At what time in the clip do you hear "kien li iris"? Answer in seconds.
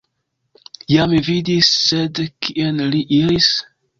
2.47-3.53